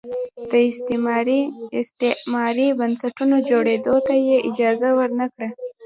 د 0.49 0.53
استثماري 0.69 1.39
استعماري 1.79 2.67
بنسټونو 2.79 3.35
جوړېدو 3.49 3.95
ته 4.07 4.13
یې 4.27 4.37
اجازه 4.49 4.89
ور 4.97 5.09
نه 5.19 5.27
کړه. 5.33 5.49